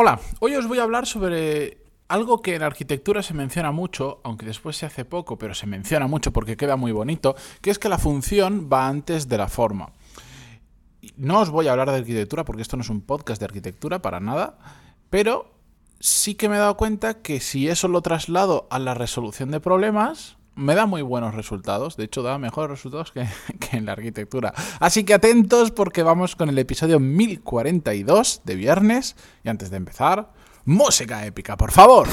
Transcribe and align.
Hola, 0.00 0.20
hoy 0.38 0.54
os 0.54 0.68
voy 0.68 0.78
a 0.78 0.84
hablar 0.84 1.08
sobre 1.08 1.78
algo 2.06 2.40
que 2.40 2.54
en 2.54 2.62
arquitectura 2.62 3.20
se 3.20 3.34
menciona 3.34 3.72
mucho, 3.72 4.20
aunque 4.22 4.46
después 4.46 4.76
se 4.76 4.86
hace 4.86 5.04
poco, 5.04 5.38
pero 5.38 5.54
se 5.54 5.66
menciona 5.66 6.06
mucho 6.06 6.32
porque 6.32 6.56
queda 6.56 6.76
muy 6.76 6.92
bonito, 6.92 7.34
que 7.60 7.70
es 7.70 7.80
que 7.80 7.88
la 7.88 7.98
función 7.98 8.70
va 8.72 8.86
antes 8.86 9.26
de 9.26 9.38
la 9.38 9.48
forma. 9.48 9.90
No 11.16 11.40
os 11.40 11.50
voy 11.50 11.66
a 11.66 11.72
hablar 11.72 11.90
de 11.90 11.96
arquitectura 11.96 12.44
porque 12.44 12.62
esto 12.62 12.76
no 12.76 12.84
es 12.84 12.90
un 12.90 13.00
podcast 13.00 13.40
de 13.40 13.46
arquitectura 13.46 14.00
para 14.00 14.20
nada, 14.20 14.56
pero 15.10 15.50
sí 15.98 16.36
que 16.36 16.48
me 16.48 16.54
he 16.54 16.60
dado 16.60 16.76
cuenta 16.76 17.20
que 17.20 17.40
si 17.40 17.66
eso 17.66 17.88
lo 17.88 18.00
traslado 18.00 18.68
a 18.70 18.78
la 18.78 18.94
resolución 18.94 19.50
de 19.50 19.58
problemas, 19.58 20.37
me 20.58 20.74
da 20.74 20.86
muy 20.86 21.02
buenos 21.02 21.34
resultados. 21.34 21.96
De 21.96 22.04
hecho, 22.04 22.22
da 22.22 22.38
mejores 22.38 22.70
resultados 22.70 23.12
que, 23.12 23.26
que, 23.60 23.76
en 23.76 23.86
la 23.86 23.92
arquitectura. 23.92 24.52
Así 24.80 25.04
que 25.04 25.14
atentos 25.14 25.70
porque 25.70 26.02
vamos 26.02 26.36
con 26.36 26.48
el 26.48 26.58
episodio 26.58 27.00
1042 27.00 28.42
de 28.44 28.54
viernes. 28.56 29.16
Y 29.44 29.48
antes 29.48 29.70
de 29.70 29.76
empezar, 29.76 30.30
música 30.64 31.24
épica, 31.24 31.56
por 31.56 31.70
favor. 31.70 32.08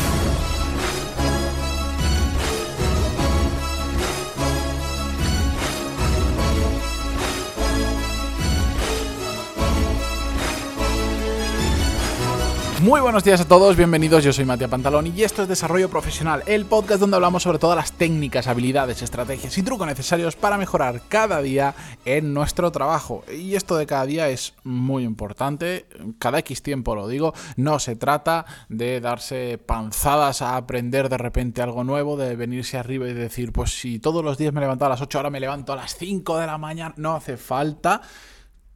Muy 12.86 13.02
buenos 13.02 13.24
días 13.24 13.42
a 13.42 13.48
todos, 13.48 13.76
bienvenidos, 13.76 14.24
yo 14.24 14.32
soy 14.32 14.46
Matías 14.46 14.70
Pantalón 14.70 15.08
y 15.08 15.24
esto 15.24 15.42
es 15.42 15.48
Desarrollo 15.48 15.90
Profesional, 15.90 16.44
el 16.46 16.66
podcast 16.66 17.00
donde 17.00 17.16
hablamos 17.16 17.42
sobre 17.42 17.58
todas 17.58 17.76
las 17.76 17.94
técnicas, 17.94 18.46
habilidades, 18.46 19.02
estrategias 19.02 19.58
y 19.58 19.64
trucos 19.64 19.88
necesarios 19.88 20.36
para 20.36 20.60
mejorar 20.60 21.02
cada 21.10 21.42
día 21.42 21.74
en 22.06 22.32
nuestro 22.32 22.72
trabajo. 22.72 23.24
Y 23.36 23.56
esto 23.56 23.76
de 23.76 23.88
cada 23.88 24.06
día 24.06 24.30
es 24.30 24.54
muy 24.64 25.04
importante, 25.04 25.88
cada 26.20 26.38
X 26.38 26.62
tiempo 26.62 26.94
lo 26.94 27.08
digo, 27.08 27.34
no 27.56 27.80
se 27.80 27.96
trata 27.96 28.46
de 28.70 29.02
darse 29.02 29.58
panzadas 29.58 30.44
a 30.44 30.56
aprender 30.56 31.10
de 31.10 31.18
repente 31.18 31.64
algo 31.64 31.84
nuevo, 31.84 32.18
de 32.18 32.36
venirse 32.36 32.78
arriba 32.78 33.10
y 33.10 33.14
decir, 33.14 33.52
pues 33.52 33.72
si 33.72 33.98
todos 33.98 34.24
los 34.24 34.38
días 34.38 34.54
me 34.54 34.62
levanto 34.62 34.86
a 34.86 34.90
las 34.90 35.02
8, 35.02 35.18
ahora 35.18 35.32
me 35.32 35.40
levanto 35.40 35.74
a 35.74 35.78
las 35.78 35.96
5 35.98 36.38
de 36.38 36.46
la 36.46 36.60
mañana, 36.60 36.94
no 36.98 37.16
hace 37.16 37.36
falta. 37.36 38.02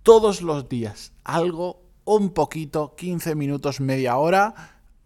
Todos 0.01 0.41
los 0.41 0.67
días 0.67 1.11
algo 1.23 1.88
un 2.15 2.31
poquito, 2.31 2.95
15 2.95 3.35
minutos, 3.35 3.81
media 3.81 4.17
hora, 4.17 4.55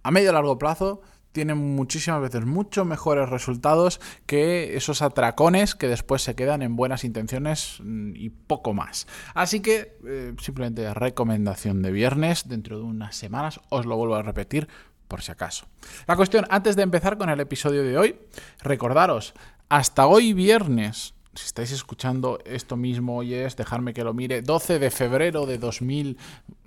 a 0.04 0.12
medio 0.12 0.32
largo 0.32 0.58
plazo, 0.58 1.02
tienen 1.34 1.58
muchísimas 1.58 2.22
veces 2.22 2.46
mucho 2.46 2.86
mejores 2.86 3.28
resultados 3.30 4.00
que 4.26 4.78
esos 4.78 5.02
atracones 5.02 5.76
que 5.76 5.90
después 5.90 6.22
se 6.22 6.36
quedan 6.36 6.62
en 6.62 6.78
buenas 6.78 7.04
intenciones 7.04 7.80
mm, 7.84 8.16
y 8.16 8.30
poco 8.30 8.74
más. 8.74 9.06
Así 9.34 9.59
que 9.59 9.98
eh, 10.06 10.34
simplemente 10.40 10.94
recomendación 10.94 11.81
de 11.81 11.92
viernes, 11.92 12.48
dentro 12.48 12.78
de 12.78 12.84
unas 12.84 13.18
semanas 13.18 13.59
os 13.68 13.86
lo 13.86 13.98
vuelvo 13.98 14.16
a 14.16 14.22
repetir 14.22 14.70
por 15.09 15.22
si 15.22 15.31
acaso. 15.34 15.66
La 16.08 16.16
cuestión, 16.16 16.46
antes 16.50 16.78
de 16.78 16.84
empezar 16.84 17.18
con 17.18 17.30
el 17.30 17.40
episodio 17.42 17.84
de 17.84 17.98
hoy, 17.98 18.16
recordaros, 18.62 19.34
hasta 19.68 20.08
hoy 20.08 20.31
viernes 20.31 21.16
si 21.36 21.46
estáis 21.46 21.72
escuchando 21.72 22.40
esto 22.46 22.78
mismo 22.78 23.18
hoy 23.18 23.34
es, 23.34 23.56
dejarme 23.56 23.94
que 23.94 24.04
lo 24.04 24.14
mire, 24.14 24.42
12 24.42 24.78
de 24.80 24.92
febrero 24.92 25.46
de 25.46 25.58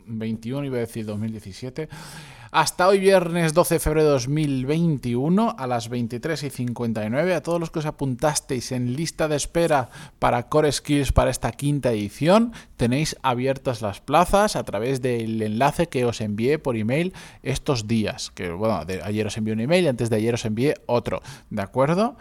2021, 0.06 0.64
iba 0.64 0.76
a 0.76 0.80
decir 0.80 1.04
2017, 1.04 1.88
hasta 2.52 2.88
hoy 2.88 3.00
viernes 3.00 3.52
12 3.52 3.74
de 3.74 3.80
febrero 3.80 4.06
de 4.06 4.12
2021 4.12 5.56
a 5.58 5.66
las 5.66 5.88
23 5.88 6.44
y 6.44 6.50
59, 6.50 7.34
a 7.34 7.42
todos 7.42 7.60
los 7.60 7.70
que 7.70 7.80
os 7.80 7.86
apuntasteis 7.86 8.72
en 8.72 8.94
lista 8.94 9.28
de 9.28 9.36
espera 9.36 9.90
para 10.18 10.48
Core 10.48 10.72
Skills 10.72 11.12
para 11.12 11.30
esta 11.30 11.52
quinta 11.52 11.92
edición, 11.92 12.52
tenéis 12.76 13.16
abiertas 13.22 13.82
las 13.82 14.00
plazas 14.00 14.56
a 14.56 14.64
través 14.64 15.02
del 15.02 15.42
enlace 15.42 15.88
que 15.88 16.04
os 16.04 16.20
envié 16.20 16.58
por 16.58 16.76
email 16.76 17.12
estos 17.42 17.86
días, 17.86 18.30
que 18.30 18.50
bueno, 18.50 18.84
ayer 19.02 19.26
os 19.26 19.36
envié 19.36 19.52
un 19.52 19.60
email 19.60 19.84
y 19.84 19.88
antes 19.88 20.08
de 20.08 20.16
ayer 20.16 20.34
os 20.34 20.44
envié 20.44 20.76
otro, 20.86 21.20
¿de 21.50 21.62
acuerdo? 21.62 22.16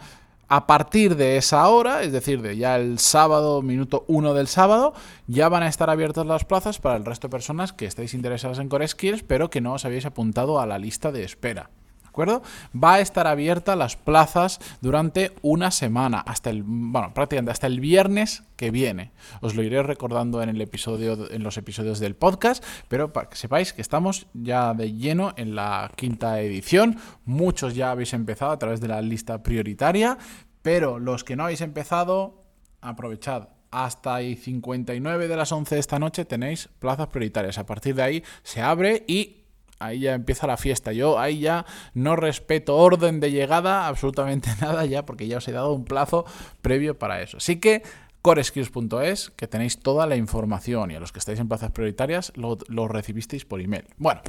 A 0.47 0.67
partir 0.67 1.15
de 1.15 1.37
esa 1.37 1.67
hora, 1.69 2.03
es 2.03 2.11
decir, 2.11 2.41
de 2.43 2.55
ya 2.55 2.75
el 2.75 2.99
sábado, 2.99 3.63
minuto 3.63 4.05
1 4.07 4.35
del 4.35 4.47
sábado, 4.47 4.93
ya 5.25 5.49
van 5.49 5.63
a 5.63 5.67
estar 5.67 5.89
abiertas 5.89 6.25
las 6.27 6.45
plazas 6.45 6.77
para 6.79 6.97
el 6.97 7.05
resto 7.05 7.27
de 7.27 7.31
personas 7.31 7.73
que 7.73 7.85
estéis 7.87 8.13
interesadas 8.13 8.59
en 8.59 8.69
Core 8.69 8.87
Skills, 8.87 9.23
pero 9.23 9.49
que 9.49 9.61
no 9.61 9.73
os 9.73 9.85
habéis 9.85 10.05
apuntado 10.05 10.59
a 10.59 10.67
la 10.67 10.77
lista 10.77 11.11
de 11.11 11.23
espera. 11.23 11.71
¿De 12.15 12.23
acuerdo? 12.23 12.43
Va 12.73 12.93
a 12.93 12.99
estar 13.01 13.27
abierta 13.27 13.75
las 13.75 13.97
plazas 13.97 14.61
durante 14.79 15.33
una 15.41 15.69
semana, 15.69 16.19
hasta 16.19 16.49
el, 16.49 16.63
bueno, 16.63 17.13
prácticamente 17.13 17.51
hasta 17.51 17.67
el 17.67 17.81
viernes 17.81 18.43
que 18.55 18.71
viene. 18.71 19.11
Os 19.41 19.53
lo 19.53 19.63
iré 19.63 19.83
recordando 19.83 20.41
en 20.41 20.47
el 20.47 20.61
episodio, 20.61 21.29
en 21.29 21.43
los 21.43 21.57
episodios 21.57 21.99
del 21.99 22.15
podcast, 22.15 22.63
pero 22.87 23.11
para 23.11 23.27
que 23.27 23.35
sepáis 23.35 23.73
que 23.73 23.81
estamos 23.81 24.27
ya 24.33 24.73
de 24.73 24.93
lleno 24.93 25.33
en 25.35 25.55
la 25.55 25.91
quinta 25.97 26.39
edición. 26.39 26.99
Muchos 27.25 27.75
ya 27.75 27.91
habéis 27.91 28.13
empezado 28.13 28.51
a 28.51 28.59
través 28.59 28.79
de 28.79 28.87
la 28.87 29.01
lista 29.01 29.43
prioritaria, 29.43 30.17
pero 30.61 30.99
los 30.99 31.25
que 31.25 31.35
no 31.35 31.43
habéis 31.43 31.59
empezado, 31.59 32.45
aprovechad. 32.79 33.49
Hasta 33.71 34.15
ahí 34.15 34.37
59 34.37 35.27
de 35.27 35.35
las 35.35 35.51
11 35.51 35.75
de 35.75 35.81
esta 35.81 35.99
noche 35.99 36.23
tenéis 36.23 36.69
plazas 36.79 37.07
prioritarias. 37.07 37.57
A 37.57 37.65
partir 37.65 37.93
de 37.93 38.03
ahí 38.03 38.23
se 38.41 38.61
abre 38.61 39.03
y 39.05 39.41
ahí 39.79 40.01
ya 40.01 40.13
empieza 40.13 40.47
la 40.47 40.57
fiesta. 40.57 40.93
Yo 40.93 41.19
ahí 41.19 41.39
ya 41.39 41.65
no 41.93 42.15
respeto 42.15 42.75
orden 42.77 43.19
de 43.19 43.31
llegada, 43.31 43.87
absolutamente 43.87 44.49
nada 44.61 44.85
ya, 44.85 45.05
porque 45.05 45.27
ya 45.27 45.37
os 45.37 45.47
he 45.47 45.51
dado 45.51 45.73
un 45.73 45.85
plazo 45.85 46.25
previo 46.61 46.97
para 46.97 47.21
eso. 47.21 47.37
Así 47.37 47.57
que 47.57 47.83
coreskills.es, 48.21 49.29
que 49.35 49.47
tenéis 49.47 49.79
toda 49.79 50.07
la 50.07 50.15
información 50.15 50.89
y 50.89 50.95
a 50.95 50.99
los 50.99 51.11
que 51.11 51.19
estáis 51.19 51.39
en 51.39 51.47
plazas 51.47 51.71
prioritarias 51.71 52.33
lo, 52.35 52.87
recibisteis 52.87 53.45
por 53.45 53.61
email. 53.61 53.85
Bueno, 53.97 54.21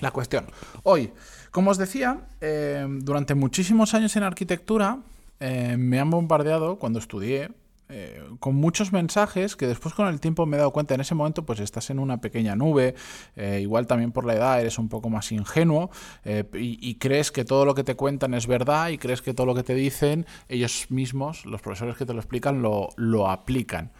la 0.00 0.10
cuestión. 0.10 0.46
Hoy, 0.82 1.12
como 1.52 1.70
os 1.70 1.78
decía, 1.78 2.26
eh, 2.40 2.84
durante 2.88 3.36
muchísimos 3.36 3.94
años 3.94 4.16
en 4.16 4.24
arquitectura 4.24 4.98
eh, 5.38 5.76
me 5.78 6.00
han 6.00 6.10
bombardeado 6.10 6.80
cuando 6.80 6.98
estudié 6.98 7.50
eh, 7.88 8.22
con 8.40 8.54
muchos 8.54 8.92
mensajes 8.92 9.56
que 9.56 9.66
después 9.66 9.94
con 9.94 10.08
el 10.08 10.20
tiempo 10.20 10.46
me 10.46 10.56
he 10.56 10.58
dado 10.58 10.72
cuenta, 10.72 10.94
en 10.94 11.00
ese 11.00 11.14
momento 11.14 11.44
pues 11.44 11.60
estás 11.60 11.90
en 11.90 11.98
una 11.98 12.20
pequeña 12.20 12.56
nube, 12.56 12.94
eh, 13.36 13.60
igual 13.60 13.86
también 13.86 14.12
por 14.12 14.24
la 14.24 14.34
edad 14.34 14.60
eres 14.60 14.78
un 14.78 14.88
poco 14.88 15.10
más 15.10 15.30
ingenuo 15.32 15.90
eh, 16.24 16.44
y, 16.54 16.78
y, 16.80 16.94
crees 16.94 17.30
que 17.30 17.44
todo 17.44 17.64
lo 17.66 17.74
que 17.74 17.84
te 17.84 17.94
cuentan 17.94 18.34
es 18.34 18.46
verdad 18.46 18.88
y 18.88 18.98
crees 18.98 19.20
que 19.20 19.34
todo 19.34 19.46
lo 19.46 19.54
que 19.54 19.62
te 19.62 19.74
dicen 19.74 20.26
ellos 20.48 20.86
mismos, 20.90 21.44
los 21.44 21.60
profesores 21.60 21.96
que 21.96 22.06
te 22.06 22.14
lo 22.14 22.20
explican, 22.20 22.62
lo, 22.62 22.88
lo 22.96 23.28
aplican. 23.30 23.92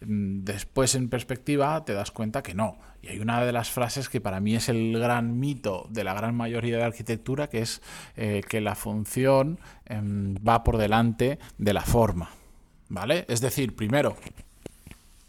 Después 0.00 0.94
en 0.94 1.08
perspectiva 1.08 1.82
te 1.84 1.94
das 1.94 2.10
cuenta 2.10 2.42
que 2.42 2.52
no. 2.52 2.78
Y 3.00 3.08
hay 3.08 3.18
una 3.18 3.42
de 3.42 3.52
las 3.52 3.70
frases 3.70 4.10
que 4.10 4.20
para 4.20 4.40
mí 4.40 4.54
es 4.54 4.68
el 4.68 4.98
gran 4.98 5.38
mito 5.38 5.86
de 5.88 6.04
la 6.04 6.12
gran 6.12 6.34
mayoría 6.34 6.76
de 6.76 6.84
arquitectura, 6.84 7.48
que 7.48 7.60
es 7.60 7.80
que 8.14 8.60
la 8.60 8.74
función 8.74 9.58
eh, 9.86 10.00
va 10.46 10.64
por 10.64 10.76
delante 10.76 11.38
de 11.56 11.72
la 11.72 11.82
forma. 11.82 12.30
¿Vale? 12.88 13.24
Es 13.28 13.40
decir, 13.40 13.74
primero, 13.74 14.16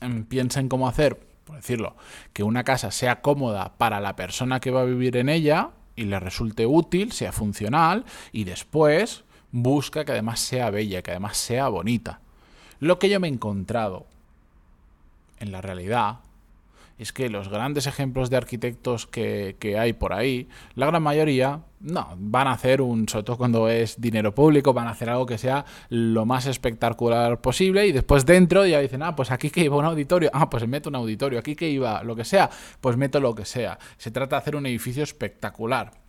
eh, 0.02 0.24
piensa 0.28 0.60
en 0.60 0.70
cómo 0.70 0.88
hacer, 0.88 1.20
por 1.44 1.56
decirlo, 1.56 1.96
que 2.34 2.44
una 2.44 2.64
casa 2.64 2.92
sea 2.92 3.22
cómoda 3.22 3.78
para 3.78 4.00
la 4.00 4.16
persona 4.16 4.60
que 4.60 4.72
va 4.72 4.82
a 4.82 4.86
vivir 4.86 5.18
en 5.18 5.30
ella 5.30 5.72
y 5.96 6.04
le 6.04 6.20
resulte 6.20 6.66
útil, 6.66 7.12
sea 7.12 7.32
funcional, 7.32 8.06
y 8.32 8.44
después 8.44 9.24
busca 9.52 10.06
que 10.06 10.12
además 10.12 10.40
sea 10.40 10.70
bella, 10.70 11.02
que 11.02 11.12
además 11.12 11.38
sea 11.38 11.68
bonita. 11.70 12.20
Lo 12.80 13.00
que 13.00 13.10
yo 13.10 13.20
me 13.20 13.28
he 13.28 13.32
encontrado 13.32 14.06
en 15.40 15.52
la 15.52 15.62
realidad 15.62 16.20
es 17.00 17.14
que 17.14 17.30
los 17.30 17.50
grandes 17.50 17.88
ejemplos 17.88 18.30
de 18.30 18.38
arquitectos 18.38 19.08
que, 19.08 19.56
que, 19.60 19.78
hay 19.80 19.94
por 19.94 20.14
ahí, 20.14 20.48
la 20.76 20.88
gran 20.88 21.02
mayoría, 21.04 21.62
no, 21.80 22.16
van 22.18 22.48
a 22.48 22.54
hacer 22.54 22.82
un, 22.82 23.08
sobre 23.08 23.24
todo 23.24 23.38
cuando 23.38 23.70
es 23.70 24.00
dinero 24.02 24.34
público, 24.34 24.74
van 24.74 24.88
a 24.88 24.92
hacer 24.92 25.10
algo 25.10 25.26
que 25.26 25.38
sea 25.38 25.66
lo 25.90 26.26
más 26.26 26.48
espectacular 26.48 27.40
posible 27.40 27.86
y 27.86 27.92
después 27.92 28.26
dentro 28.26 28.66
ya 28.66 28.80
dicen, 28.80 29.04
ah, 29.04 29.16
pues 29.16 29.32
aquí 29.32 29.50
que 29.50 29.64
iba 29.64 29.76
un 29.76 29.86
auditorio, 29.86 30.30
ah, 30.34 30.50
pues 30.50 30.68
meto 30.68 30.90
un 30.90 30.96
auditorio, 30.96 31.40
aquí 31.40 31.56
que 31.56 31.70
iba 31.70 32.04
lo 32.04 32.16
que 32.16 32.26
sea, 32.26 32.50
pues 32.82 32.98
meto 32.98 33.20
lo 33.20 33.36
que 33.36 33.46
sea. 33.46 33.78
Se 33.98 34.12
trata 34.12 34.38
de 34.38 34.42
hacer 34.42 34.56
un 34.56 34.66
edificio 34.66 35.04
espectacular. 35.04 36.07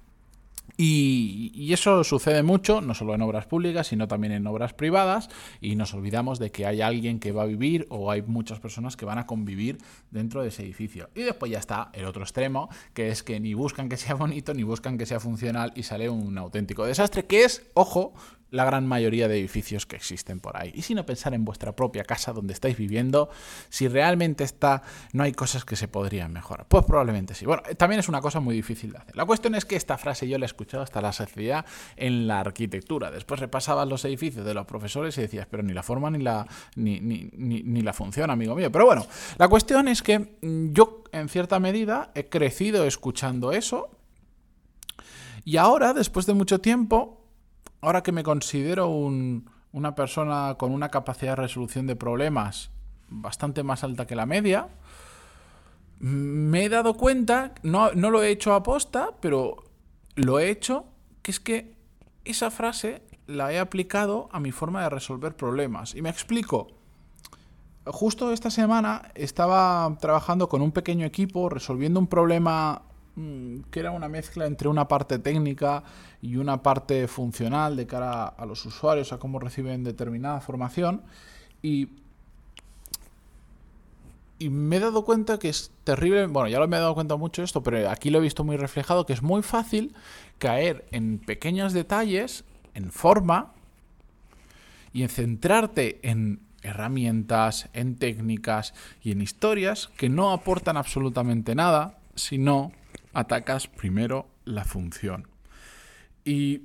Y, 0.77 1.73
eso 1.73 2.03
sucede 2.03 2.43
mucho, 2.43 2.81
no 2.81 2.95
solo 2.95 3.15
en 3.15 3.23
obras 3.23 3.47
públicas, 3.47 3.87
sino 3.87 4.09
también 4.09 4.33
en 4.33 4.47
obras 4.47 4.75
privadas, 4.75 5.29
y 5.61 5.77
nos 5.77 5.95
olvidamos 5.95 6.39
de 6.39 6.51
que 6.51 6.67
hay 6.67 6.81
alguien 6.81 7.21
que 7.21 7.33
va 7.33 7.43
a 7.43 7.47
vivir 7.47 7.87
o 7.91 8.11
hay 8.11 8.23
muchas 8.23 8.59
personas 8.59 8.97
que 8.97 9.05
van 9.05 9.19
a 9.19 9.27
convivir 9.27 9.79
dentro 10.11 10.43
de 10.43 10.49
ese 10.49 10.63
edificio. 10.63 11.11
Y 11.15 11.23
después 11.23 11.53
ya 11.53 11.59
está 11.59 11.91
el 11.93 12.05
otro 12.05 12.23
extremo, 12.23 12.69
que 12.95 13.11
es 13.11 13.23
que 13.23 13.39
ni 13.39 13.55
buscan 13.55 13.89
que 13.89 13.97
sea 13.97 14.15
bonito, 14.15 14.55
ni 14.55 14.63
buscan 14.63 14.99
que 14.99 15.07
sea 15.07 15.21
funcional, 15.21 15.73
y 15.75 15.83
sale 15.83 16.09
un 16.09 16.37
auténtico 16.39 16.85
desastre, 16.85 17.27
que 17.27 17.45
es, 17.45 17.71
ojo, 17.75 18.15
la 18.51 18.65
gran 18.65 18.87
mayoría 18.87 19.29
de 19.29 19.39
edificios 19.39 19.87
que 19.87 19.97
existen 19.97 20.41
por 20.41 20.57
ahí. 20.57 20.73
Y 20.75 20.83
si 20.83 20.95
no 20.95 21.05
pensar 21.05 21.35
en 21.35 21.45
vuestra 21.45 21.77
propia 21.77 22.05
casa 22.05 22.33
donde 22.33 22.55
estáis 22.55 22.77
viviendo, 22.77 23.29
si 23.69 23.89
realmente 23.89 24.45
está, 24.45 24.83
no 25.13 25.23
hay 25.23 25.33
cosas 25.33 25.65
que 25.65 25.77
se 25.77 25.89
podrían 25.89 26.33
mejorar. 26.33 26.67
Pues 26.69 26.85
probablemente 26.85 27.35
sí. 27.35 27.45
Bueno, 27.45 27.63
también 27.77 28.01
es 28.01 28.09
una 28.09 28.21
cosa 28.21 28.41
muy 28.41 28.55
difícil 28.55 28.93
de 28.93 28.99
hacer. 28.99 29.17
La 29.17 29.27
cuestión 29.27 29.55
es 29.55 29.65
que 29.65 29.77
esta 29.77 29.99
frase 29.99 30.29
yo 30.29 30.37
he 30.37 30.39
escuchado 30.59 30.83
hasta 30.83 31.01
la 31.01 31.13
saciedad 31.13 31.65
en 31.97 32.27
la 32.27 32.41
arquitectura. 32.41 33.13
Después 33.13 33.39
repasabas 33.39 33.87
los 33.87 34.05
edificios 34.05 34.45
de 34.45 34.55
los 34.55 34.67
profesores 34.67 35.17
y 35.19 35.21
decías, 35.21 35.47
pero 35.49 35.63
ni 35.63 35.73
la 35.73 35.85
forma 35.85 36.11
ni 36.11 36.19
la, 36.19 36.47
ni, 36.75 36.99
ni, 36.99 37.31
ni, 37.33 37.83
la 37.83 37.93
función, 37.93 38.31
amigo 38.31 38.57
mío. 38.57 38.73
Pero 38.73 38.87
bueno, 38.87 39.07
la 39.39 39.49
cuestión 39.49 39.87
es 39.87 40.03
que 40.03 40.37
yo 40.43 41.05
en 41.13 41.29
cierta 41.29 41.61
medida 41.61 42.11
he 42.15 42.29
crecido 42.29 42.85
escuchando 42.85 43.53
eso 43.53 43.91
Y 45.45 45.57
ahora, 45.57 45.95
después 45.95 46.27
de 46.27 46.35
mucho 46.35 46.61
tiempo, 46.61 47.25
ahora 47.81 48.03
que 48.03 48.11
me 48.11 48.25
considero 48.25 48.89
una 48.89 49.95
persona 49.95 50.57
con 50.59 50.73
una 50.73 50.89
capacidad 50.89 51.33
de 51.33 51.43
resolución 51.43 51.87
de 51.87 51.95
problemas 51.95 52.71
bastante 53.09 53.63
más 53.63 53.85
alta 53.85 54.07
que 54.07 54.17
la 54.17 54.27
media, 54.27 54.69
me 56.01 56.65
he 56.65 56.69
dado 56.69 56.95
cuenta, 56.95 57.55
no, 57.63 57.93
no 57.93 58.11
lo 58.11 58.23
he 58.23 58.31
hecho 58.31 58.55
a 58.55 58.63
posta, 58.63 59.11
pero 59.21 59.68
lo 60.19 60.39
he 60.41 60.51
hecho, 60.51 60.85
que 61.23 61.31
es 61.31 61.41
que 61.41 61.75
esa 62.25 62.51
frase 62.51 63.03
la 63.27 63.53
he 63.53 63.59
aplicado 63.59 64.29
a 64.33 64.41
mi 64.41 64.53
forma 64.53 64.83
de 64.83 64.91
resolver 64.91 65.37
problemas. 65.37 65.95
Y 65.95 66.03
me 66.03 66.11
explico. 66.11 66.69
Justo 67.87 68.33
esta 68.33 68.51
semana 68.51 69.11
estaba 69.15 69.97
trabajando 70.01 70.49
con 70.49 70.61
un 70.61 70.73
pequeño 70.73 71.07
equipo 71.07 71.49
resolviendo 71.49 72.01
un 72.01 72.07
problema 72.07 72.83
mm, 73.15 73.61
que 73.71 73.81
era 73.81 73.93
una 73.93 74.09
mezcla 74.09 74.45
entre 74.45 74.69
una 74.69 74.89
parte 74.89 75.19
técnica 75.19 75.85
y 76.21 76.37
una 76.37 76.63
parte 76.63 77.09
funcional 77.09 77.77
de 77.77 77.87
cara 77.87 78.27
a 78.27 78.45
los 78.45 78.67
usuarios, 78.67 79.13
a 79.13 79.19
cómo 79.19 79.39
reciben 79.39 79.85
determinada 79.85 80.41
formación. 80.41 81.03
Y 81.63 81.91
y 84.39 84.51
me 84.51 84.77
he 84.77 84.81
dado 84.81 85.05
cuenta 85.05 85.39
que 85.39 85.49
es 85.49 85.73
terrible, 85.85 86.27
bueno, 86.27 86.49
ya 86.49 86.59
lo 86.59 86.69
me 86.69 86.77
he 86.77 86.81
dado 86.81 86.95
cuenta 86.95 87.17
mucho 87.17 87.43
esto, 87.43 87.63
pero 87.63 87.91
aquí 87.91 88.11
lo 88.11 88.19
he 88.19 88.23
visto 88.23 88.45
muy 88.45 88.57
reflejado, 88.57 89.07
que 89.07 89.13
es 89.13 89.23
muy 89.23 89.43
fácil 89.43 89.95
caer 90.39 90.87
en 90.93 91.19
pequeños 91.19 91.73
detalles, 91.73 92.45
en 92.75 92.93
forma, 92.93 93.53
y 94.93 95.03
en 95.03 95.09
centrarte 95.09 95.99
en 96.03 96.41
herramientas, 96.63 97.69
en 97.73 97.97
técnicas 97.97 98.75
y 99.03 99.13
en 99.13 99.21
historias 99.21 99.89
que 99.97 100.09
no 100.09 100.33
aportan 100.33 100.77
absolutamente 100.77 101.55
nada 101.55 101.99
si 102.15 102.39
no 102.39 102.73
atacas 103.13 103.69
primero 103.69 104.29
la 104.45 104.65
función. 104.65 105.29
Y 106.25 106.63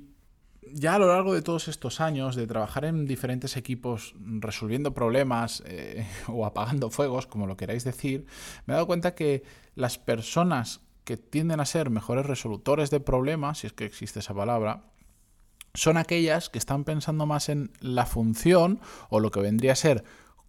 ya 0.72 0.94
a 0.94 0.98
lo 0.98 1.08
largo 1.08 1.34
de 1.34 1.42
todos 1.42 1.68
estos 1.68 2.00
años 2.00 2.36
de 2.36 2.46
trabajar 2.46 2.84
en 2.84 3.06
diferentes 3.06 3.56
equipos 3.56 4.14
resolviendo 4.18 4.94
problemas 4.94 5.62
eh, 5.66 6.06
o 6.28 6.46
apagando 6.46 6.90
fuegos, 6.90 7.26
como 7.26 7.46
lo 7.46 7.56
queráis 7.56 7.84
decir, 7.84 8.26
me 8.66 8.72
he 8.72 8.76
dado 8.76 8.86
cuenta 8.86 9.14
que 9.14 9.42
las 9.74 9.98
personas 9.98 10.80
que 11.04 11.16
tienden 11.16 11.60
a 11.60 11.66
ser 11.66 11.90
mejores 11.90 12.26
resolutores 12.26 12.90
de 12.90 13.00
problemas, 13.00 13.58
si 13.58 13.66
es 13.66 13.72
que 13.72 13.84
existe 13.84 14.20
esa 14.20 14.34
palabra, 14.34 14.84
son 15.74 15.96
aquellas 15.96 16.48
que 16.48 16.58
están 16.58 16.84
pensando 16.84 17.26
más 17.26 17.48
en 17.48 17.72
la 17.80 18.06
función 18.06 18.80
o 19.10 19.20
lo 19.20 19.30
que 19.30 19.40
vendría 19.40 19.72
a 19.72 19.76
ser 19.76 20.04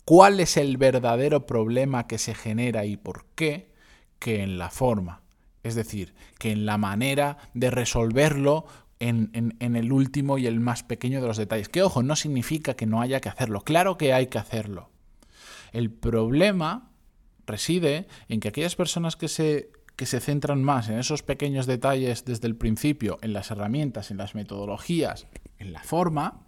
cuál 0.05 0.39
es 0.39 0.55
el 0.55 0.77
verdadero 0.77 1.45
problema 1.45 2.07
que 2.07 2.19
se 2.19 2.35
genera 2.35 2.85
y 2.85 2.95
por 2.95 3.25
qué, 3.35 3.73
que 4.19 4.43
en 4.43 4.57
la 4.57 4.69
forma. 4.69 5.23
Es 5.63 5.73
decir, 5.73 6.13
que 6.37 6.51
en 6.51 6.67
la 6.67 6.77
manera 6.77 7.37
de 7.55 7.71
resolverlo 7.71 8.67
en, 8.99 9.55
el 9.59 9.91
último 9.91 10.37
y 10.37 10.47
el 10.47 10.59
más 10.59 10.83
pequeño 10.83 11.21
de 11.21 11.27
los 11.27 11.37
detalles. 11.37 11.69
Que 11.69 11.83
ojo, 11.83 12.03
no 12.03 12.15
significa 12.15 12.75
que 12.75 12.85
no 12.85 13.01
haya 13.01 13.19
que 13.19 13.29
hacerlo. 13.29 13.61
Claro 13.61 13.97
que 13.97 14.13
hay 14.13 14.27
que 14.27 14.37
hacerlo. 14.37 14.89
El 15.73 15.91
problema 15.91 16.91
reside 17.45 18.07
en 18.29 18.39
que 18.39 18.47
aquellas 18.47 18.75
personas 18.75 19.15
que 19.15 19.27
se, 19.27 19.71
que 19.95 20.05
se 20.05 20.19
centran 20.19 20.63
más 20.63 20.89
en 20.89 20.97
esos 20.97 21.23
pequeños 21.23 21.65
detalles 21.65 22.25
desde 22.25 22.47
el 22.47 22.55
principio, 22.55 23.19
en 23.21 23.33
las 23.33 23.51
herramientas, 23.51 24.11
en 24.11 24.17
las 24.17 24.35
metodologías, 24.35 25.27
en 25.59 25.73
la 25.73 25.83
forma, 25.83 26.41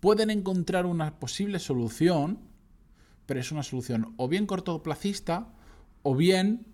pueden 0.00 0.30
encontrar 0.30 0.86
una 0.86 1.18
posible 1.18 1.58
solución, 1.58 2.38
pero 3.26 3.40
es 3.40 3.52
una 3.52 3.62
solución 3.62 4.14
o 4.16 4.28
bien 4.28 4.46
cortoplacista 4.46 5.48
o 6.02 6.14
bien 6.14 6.66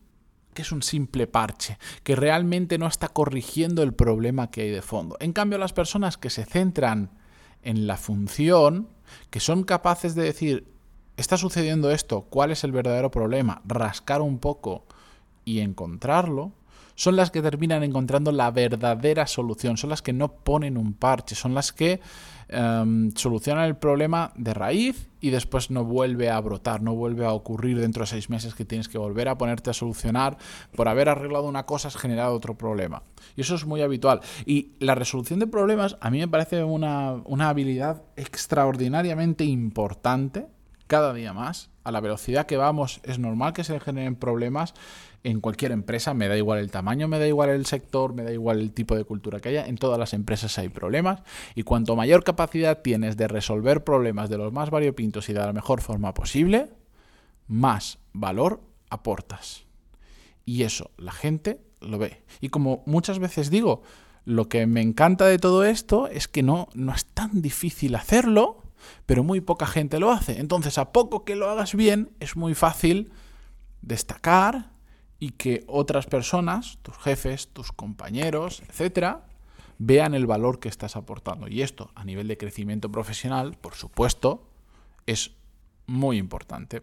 que 0.55 0.63
es 0.63 0.73
un 0.73 0.83
simple 0.83 1.27
parche, 1.27 1.79
que 2.03 2.17
realmente 2.17 2.79
no 2.79 2.87
está 2.87 3.09
corrigiendo 3.09 3.83
el 3.83 3.93
problema 3.93 4.51
que 4.51 4.63
hay 4.63 4.71
de 4.71 4.83
fondo. 4.83 5.17
En 5.21 5.33
cambio, 5.33 5.59
las 5.59 5.73
personas 5.73 6.17
que 6.17 6.31
se 6.31 6.45
centran 6.45 7.11
en 7.63 7.87
la 7.87 7.97
función, 7.97 8.89
que 9.31 9.41
son 9.41 9.65
capaces 9.65 10.15
de 10.15 10.23
decir, 10.23 10.67
está 11.17 11.37
sucediendo 11.37 11.91
esto, 11.91 12.23
cuál 12.23 12.51
es 12.51 12.65
el 12.65 12.73
verdadero 12.73 13.11
problema, 13.11 13.63
rascar 13.67 14.23
un 14.23 14.39
poco 14.39 14.87
y 15.45 15.61
encontrarlo, 15.61 16.53
son 16.95 17.17
las 17.17 17.31
que 17.31 17.43
terminan 17.43 17.83
encontrando 17.83 18.33
la 18.33 18.51
verdadera 18.51 19.27
solución, 19.27 19.77
son 19.77 19.91
las 19.91 20.03
que 20.03 20.13
no 20.13 20.33
ponen 20.33 20.77
un 20.77 20.95
parche, 20.95 21.35
son 21.35 21.55
las 21.55 21.73
que 21.73 22.01
em, 22.49 23.13
solucionan 23.15 23.65
el 23.65 23.77
problema 23.77 24.33
de 24.37 24.55
raíz 24.55 25.09
y 25.21 25.31
después 25.31 25.71
no 25.71 25.85
vuelve 25.85 26.31
a 26.31 26.41
brotar, 26.41 26.83
no 26.83 26.95
vuelve 26.95 27.25
a 27.25 27.33
ocurrir 27.33 27.81
dentro 27.81 28.03
de 28.03 28.07
seis 28.07 28.31
meses 28.31 28.55
que 28.55 28.65
tienes 28.65 28.89
que 28.89 28.99
volver 28.99 29.29
a 29.29 29.39
ponerte 29.39 29.71
a 29.71 29.75
solucionar 29.75 30.37
por 30.77 30.89
haber 30.89 31.09
arreglado 31.09 31.45
una 31.45 31.67
cosa 31.67 31.89
has 31.89 31.97
generado 31.97 32.35
otro 32.35 32.57
problema. 32.57 33.03
Y 33.37 33.41
eso 33.41 33.55
es 33.55 33.65
muy 33.65 33.83
habitual. 33.83 34.21
Y 34.47 34.73
la 34.79 34.95
resolución 34.95 35.41
de 35.41 35.47
problemas 35.47 35.97
a 36.01 36.11
mí 36.11 36.19
me 36.19 36.29
parece 36.29 36.63
una, 36.63 37.15
una 37.25 37.49
habilidad 37.49 38.03
extraordinariamente 38.17 39.45
importante 39.45 40.47
cada 40.87 41.13
día 41.13 41.33
más. 41.33 41.71
A 41.83 41.91
la 41.91 42.01
velocidad 42.01 42.47
que 42.47 42.57
vamos 42.57 43.01
es 43.03 43.19
normal 43.19 43.53
que 43.53 43.65
se 43.65 43.79
generen 43.81 44.17
problemas 44.17 44.75
en 45.25 45.41
cualquier 45.41 45.73
empresa, 45.73 46.13
me 46.13 46.29
da 46.29 46.37
igual 46.37 46.59
el 46.59 46.71
tamaño, 46.71 47.09
me 47.09 47.19
da 47.19 47.27
igual 47.27 47.49
el 47.49 47.65
sector, 47.65 48.15
me 48.15 48.23
da 48.23 48.33
igual 48.33 48.61
el 48.61 48.73
tipo 48.73 48.95
de 48.95 49.05
cultura 49.05 49.41
que 49.41 49.49
haya, 49.49 49.67
en 49.67 49.77
todas 49.77 49.99
las 49.99 50.13
empresas 50.13 50.59
hay 50.59 50.69
problemas 50.69 51.23
y 51.55 51.63
cuanto 51.63 51.97
mayor 51.97 52.25
capacidad 52.25 52.83
tienes 52.83 53.17
de 53.17 53.27
resolver 53.27 53.83
problemas 53.85 54.29
de 54.29 54.37
los 54.37 54.53
más 54.53 54.69
variopintos 54.69 55.29
y 55.31 55.33
de 55.33 55.41
la 55.41 55.55
mejor 55.55 55.81
forma 55.81 56.13
posible, 56.13 56.71
más 57.49 57.99
valor 58.13 58.61
aportas. 58.91 59.65
Y 60.45 60.63
eso 60.63 60.91
la 60.99 61.13
gente 61.13 61.59
lo 61.81 61.99
ve. 61.99 62.23
Y 62.43 62.51
como 62.51 62.83
muchas 62.85 63.19
veces 63.19 63.49
digo, 63.49 63.83
lo 64.27 64.51
que 64.51 64.67
me 64.67 64.83
encanta 64.83 65.25
de 65.25 65.39
todo 65.39 65.65
esto 65.65 66.07
es 66.07 66.29
que 66.29 66.43
no, 66.43 66.69
no 66.75 66.93
es 66.93 67.07
tan 67.07 67.41
difícil 67.41 67.95
hacerlo, 67.95 68.63
pero 69.07 69.25
muy 69.25 69.41
poca 69.41 69.67
gente 69.67 69.99
lo 69.99 70.13
hace. 70.13 70.39
Entonces, 70.39 70.77
a 70.77 70.93
poco 70.93 71.25
que 71.25 71.35
lo 71.35 71.49
hagas 71.49 71.75
bien, 71.75 72.11
es 72.21 72.37
muy 72.37 72.55
fácil 72.55 73.11
destacar 73.81 74.74
y 75.25 75.31
que 75.31 75.65
otras 75.69 76.05
personas, 76.05 76.77
tus 76.83 76.99
jefes, 76.99 77.49
tus 77.49 77.73
compañeros, 77.73 78.63
etcétera, 78.69 79.25
vean 79.79 80.13
el 80.13 80.27
valor 80.27 80.61
que 80.61 80.69
estás 80.69 80.97
aportando. 80.97 81.49
Y 81.49 81.63
esto, 81.63 81.91
a 81.95 82.05
nivel 82.05 82.29
de 82.29 82.37
crecimiento 82.37 82.93
profesional, 82.93 83.57
por 83.59 83.75
supuesto, 83.75 84.47
es 85.07 85.31
muy 85.87 86.19
importante. 86.19 86.83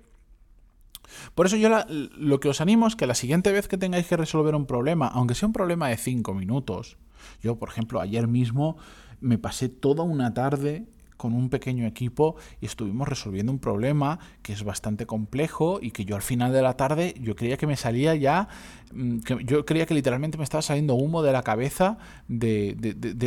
Por 1.36 1.46
eso 1.46 1.56
yo 1.56 1.70
lo 1.88 2.40
que 2.40 2.50
os 2.50 2.62
animo 2.62 2.88
es 2.88 2.96
que 2.96 3.06
la 3.06 3.14
siguiente 3.14 3.52
vez 3.52 3.68
que 3.68 3.78
tengáis 3.78 4.08
que 4.08 4.18
resolver 4.18 4.56
un 4.56 4.66
problema, 4.66 5.06
aunque 5.06 5.36
sea 5.36 5.46
un 5.46 5.54
problema 5.54 5.90
de 5.90 5.98
5 5.98 6.34
minutos, 6.34 6.98
yo 7.44 7.60
por 7.60 7.70
ejemplo 7.70 8.02
ayer 8.02 8.28
mismo 8.28 8.76
me 9.20 9.38
pasé 9.38 9.70
toda 9.70 10.04
una 10.04 10.34
tarde 10.34 10.88
con 11.22 11.34
un 11.34 11.52
pequeño 11.52 11.86
equipo 11.86 12.36
y 12.62 12.66
estuvimos 12.66 13.08
resolviendo 13.08 13.52
un 13.52 13.60
problema 13.60 14.18
que 14.42 14.54
es 14.54 14.64
bastante 14.64 15.06
complejo 15.06 15.78
y 15.80 15.92
que 15.92 16.04
yo 16.04 16.16
al 16.16 16.24
final 16.24 16.52
de 16.52 16.64
la 16.64 16.76
tarde 16.78 17.14
yo 17.22 17.36
creía 17.36 17.58
que 17.58 17.68
me 17.68 17.78
salía 17.78 18.16
ya, 18.16 18.48
mm, 18.92 19.20
que 19.20 19.38
yo 19.46 19.64
creía 19.64 19.86
que 19.86 19.94
literalmente 19.94 20.40
me 20.40 20.44
estaba 20.44 20.64
saliendo 20.64 20.96
humo 20.96 21.22
de 21.22 21.32
la 21.32 21.44
cabeza 21.44 22.00
de, 22.28 22.76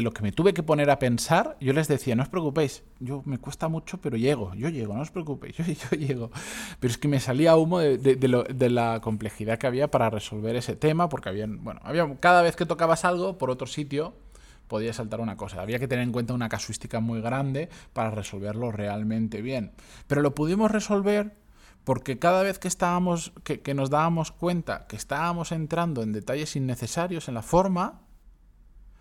lo 0.03 0.11
que 0.11 0.23
me 0.23 0.33
tuve 0.33 0.55
que 0.55 0.65
poner 0.65 0.91
a 0.91 0.99
pensar. 0.99 1.57
Yo 1.61 1.73
les 1.73 1.87
decía, 1.87 2.17
no 2.17 2.25
os 2.25 2.29
preocupéis, 2.29 2.83
yo 2.99 3.23
me 3.27 3.39
cuesta 3.39 3.69
mucho, 3.69 3.99
pero 3.99 4.17
llego, 4.17 4.53
yo 4.55 4.71
llego, 4.71 4.97
no 4.97 5.03
os 5.03 5.13
preocupéis, 5.13 5.57
yo, 5.59 5.65
yo 5.65 5.97
llego. 5.97 6.31
Pero 6.81 6.91
es 6.91 6.99
que 6.99 7.07
me 7.07 7.21
salía 7.21 7.55
humo 7.55 7.79
de, 7.79 8.69
la 8.71 9.01
complejidad 9.03 9.57
que 9.57 9.69
había 9.69 9.89
para 9.89 10.11
resolver 10.11 10.57
ese 10.57 10.75
tema, 10.75 11.09
porque 11.09 11.29
había, 11.29 11.47
bueno, 11.47 11.79
había, 11.85 12.13
cada 12.19 12.43
vez 12.43 12.57
que 12.57 12.67
tocabas 12.67 13.05
algo 13.05 13.39
por 13.39 13.51
otro 13.51 13.69
sitio, 13.69 14.15
podía 14.69 14.93
saltar 14.93 15.21
una 15.21 15.37
cosa. 15.37 15.63
Había 15.63 15.79
que 15.79 15.89
tener 15.89 16.05
en 16.05 16.13
cuenta 16.13 16.35
una 16.35 16.49
casuística 16.49 17.01
muy 17.01 17.21
grande 17.21 17.69
para 17.93 18.11
resolverlo 18.11 18.73
realmente 18.73 19.43
bien. 19.43 19.73
Pero 20.07 20.23
lo 20.23 20.35
pudimos 20.35 20.71
resolver 20.71 21.37
porque 21.85 22.19
cada 22.19 22.43
vez 22.43 22.59
que 22.59 22.69
estábamos, 22.69 23.33
que, 23.45 23.75
nos 23.75 23.91
dábamos 23.91 24.33
cuenta 24.33 24.87
que 24.87 24.97
estábamos 24.97 25.53
entrando 25.53 26.03
en 26.03 26.13
detalles 26.13 26.57
innecesarios 26.57 27.29
en 27.29 27.35
la 27.35 27.43
forma, 27.43 28.01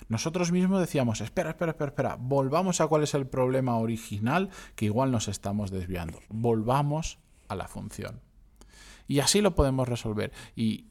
nosotros 0.10 0.52
mismos 0.52 0.82
decíamos, 0.82 1.22
espera, 1.22 1.52
espera, 1.52 1.72
espera, 1.72 1.90
espera, 1.90 2.18
volvamos 2.20 2.82
a 2.82 2.88
cuál 2.88 3.04
es 3.04 3.14
el 3.14 3.26
problema 3.26 3.78
original, 3.78 4.50
que 4.76 4.86
igual 4.86 5.12
nos 5.12 5.30
estamos 5.30 5.72
desviando. 5.72 6.20
Volvamos 6.28 7.20
a 7.48 7.56
la 7.56 7.70
función. 7.70 8.22
Y 9.08 9.20
así 9.20 9.42
lo 9.42 9.56
podemos 9.56 9.88
resolver. 9.88 10.34
Y 10.56 10.88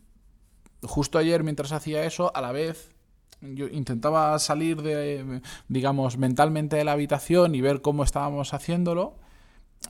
justo 0.83 1.19
ayer, 1.19 1.45
mientras 1.45 1.73
hacía 1.73 2.05
eso, 2.05 2.35
a 2.35 2.41
la 2.41 2.53
vez 2.53 2.91
yo 3.43 3.67
intentaba 3.69 4.39
salir 4.39 4.83
de, 4.83 5.43
digamos, 5.69 6.17
mentalmente 6.17 6.77
de 6.77 6.85
la 6.85 6.93
habitación 6.93 7.55
y 7.55 7.61
ver 7.61 7.83
cómo 7.83 8.05
estábamos 8.05 8.55
haciéndolo. 8.55 9.17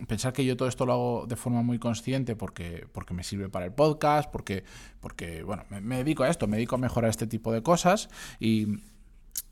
Pensar 0.08 0.32
que 0.32 0.44
yo 0.44 0.56
todo 0.56 0.68
esto 0.68 0.86
lo 0.86 0.92
hago 0.94 1.26
de 1.26 1.36
forma 1.36 1.62
muy 1.62 1.78
consciente 1.78 2.34
porque, 2.34 2.86
porque 2.92 3.12
me 3.12 3.22
sirve 3.22 3.50
para 3.50 3.66
el 3.66 3.72
podcast, 3.72 4.30
porque, 4.30 4.64
porque 5.00 5.42
bueno, 5.42 5.64
me, 5.68 5.98
dedico 5.98 6.22
a 6.22 6.30
esto, 6.30 6.46
me 6.46 6.56
dedico 6.56 6.76
a 6.76 6.78
mejorar 6.78 7.10
este 7.10 7.26
tipo 7.26 7.52
de 7.52 7.62
cosas 7.62 8.08
y, 8.40 8.78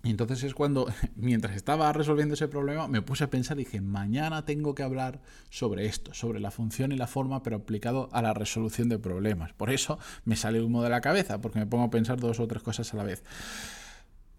y 0.02 0.08
entonces 0.08 0.42
es 0.42 0.54
cuando, 0.54 0.90
mientras 1.14 1.54
estaba 1.54 1.92
resolviendo 1.92 2.32
ese 2.34 2.48
problema, 2.48 2.88
me 2.88 3.02
puse 3.02 3.24
a 3.24 3.30
pensar 3.30 3.60
y 3.60 3.64
dije, 3.64 3.82
mañana 3.82 4.46
tengo 4.46 4.74
que 4.74 4.82
hablar 4.82 5.20
sobre 5.50 5.84
esto, 5.84 6.14
sobre 6.14 6.40
la 6.40 6.50
función 6.50 6.90
y 6.90 6.96
la 6.96 7.06
forma, 7.06 7.42
pero 7.42 7.56
aplicado 7.56 8.08
a 8.12 8.22
la 8.22 8.32
resolución 8.32 8.88
de 8.88 8.98
problemas. 8.98 9.52
Por 9.52 9.70
eso 9.70 9.98
me 10.24 10.36
sale 10.36 10.62
humo 10.62 10.82
de 10.82 10.88
la 10.88 11.02
cabeza, 11.02 11.42
porque 11.42 11.58
me 11.58 11.66
pongo 11.66 11.84
a 11.84 11.90
pensar 11.90 12.18
dos 12.18 12.40
o 12.40 12.48
tres 12.48 12.62
cosas 12.62 12.94
a 12.94 12.96
la 12.96 13.04
vez. 13.04 13.22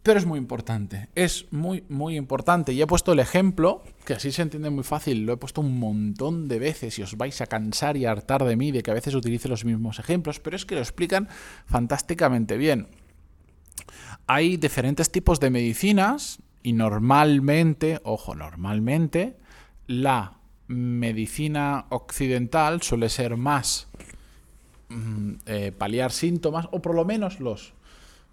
Pero 0.04 0.18
es 0.18 0.26
muy 0.26 0.40
importante, 0.40 1.10
es 1.14 1.46
muy, 1.52 1.84
muy 1.88 2.18
importante. 2.18 2.74
Y 2.74 2.82
he 2.82 2.88
puesto 2.88 3.14
el 3.14 3.20
ejemplo, 3.20 3.84
que 4.04 4.14
así 4.14 4.32
se 4.32 4.42
entiende 4.42 4.72
muy 4.72 4.84
fácil, 4.84 5.26
lo 5.26 5.34
he 5.34 5.38
puesto 5.38 5.62
un 5.62 5.78
montón 5.78 6.48
de 6.48 6.58
veces 6.58 6.98
y 6.98 7.04
os 7.04 7.18
vais 7.18 7.40
a 7.42 7.46
cansar 7.46 7.98
y 7.98 8.06
hartar 8.06 8.44
de 8.44 8.56
mí 8.56 8.72
de 8.72 8.82
que 8.82 8.90
a 8.90 8.96
veces 8.96 9.14
utilice 9.14 9.48
los 9.48 9.64
mismos 9.64 10.00
ejemplos, 10.00 10.40
pero 10.40 10.56
es 10.56 10.66
que 10.66 10.74
lo 10.74 10.82
explican 10.82 11.30
fantásticamente 11.68 12.58
bien. 12.58 12.88
Hay 14.26 14.58
diferentes 14.58 15.12
tipos 15.12 15.40
de 15.40 15.52
medicinas 15.52 16.40
y 16.64 16.74
normalmente, 16.74 18.00
ojo, 18.04 18.34
normalmente, 18.34 19.38
la 19.86 20.40
medicina 20.68 21.86
occidental 21.90 22.82
suele 22.82 23.10
ser 23.10 23.38
más 23.38 23.88
mm, 24.90 25.34
eh, 25.46 25.72
paliar 25.78 26.12
síntomas, 26.12 26.68
o 26.72 26.82
por 26.82 26.96
lo 26.96 27.06
menos 27.06 27.40
los 27.40 27.74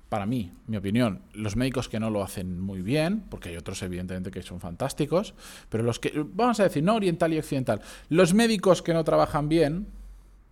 para 0.09 0.27
mí, 0.27 0.53
mi 0.67 0.77
opinión, 0.77 1.23
los 1.35 1.57
médicos 1.57 1.89
que 1.89 2.01
no 2.01 2.11
lo 2.11 2.23
hacen 2.23 2.61
muy 2.61 2.81
bien, 2.81 3.25
porque 3.29 3.51
hay 3.51 3.57
otros 3.57 3.83
evidentemente 3.83 4.31
que 4.31 4.43
son 4.43 4.61
fantásticos, 4.61 5.35
pero 5.69 5.85
los 5.85 5.99
que, 5.99 6.13
vamos 6.33 6.59
a 6.61 6.65
decir, 6.65 6.83
no 6.83 6.95
oriental 6.95 7.33
y 7.35 7.39
occidental, 7.39 7.83
los 8.09 8.33
médicos 8.33 8.83
que 8.83 8.95
no 8.95 9.05
trabajan 9.05 9.49
bien, 9.49 9.87